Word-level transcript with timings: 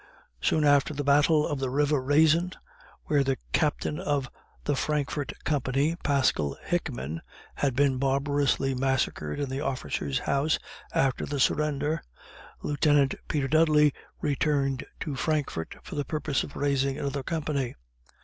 Soon 0.41 0.63
after 0.65 0.95
the 0.95 1.03
battle 1.03 1.45
of 1.47 1.59
the 1.59 1.69
river 1.69 2.01
Raisin, 2.01 2.53
where 3.05 3.23
the 3.23 3.37
Captain 3.53 3.99
of 3.99 4.31
the 4.63 4.75
Frankfort 4.75 5.31
company 5.43 5.95
(Pascal 5.97 6.57
Hickman,) 6.63 7.21
had 7.53 7.75
been 7.75 7.99
barbarously 7.99 8.73
massacred 8.73 9.39
in 9.39 9.47
the 9.47 9.61
officers' 9.61 10.17
house 10.17 10.57
after 10.91 11.27
the 11.27 11.39
surrender, 11.39 12.01
Lieutenant 12.63 13.13
Peter 13.27 13.47
Dudley 13.47 13.93
returned 14.21 14.87
to 15.01 15.13
Frankfort 15.15 15.75
for 15.83 15.93
the 15.93 16.03
purpose 16.03 16.43
of 16.43 16.55
raising 16.55 16.97
another 16.97 17.21
company. 17.21 17.75